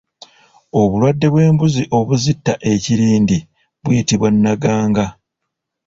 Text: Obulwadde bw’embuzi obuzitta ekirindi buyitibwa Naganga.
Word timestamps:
Obulwadde 0.81 1.27
bw’embuzi 1.33 1.83
obuzitta 1.97 2.53
ekirindi 2.73 3.37
buyitibwa 3.83 4.27
Naganga. 4.43 5.05